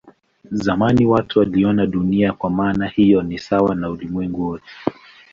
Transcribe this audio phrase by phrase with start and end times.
[0.51, 4.65] Zamani watu waliona Dunia kwa maana hiyo ni sawa na ulimwengu wote.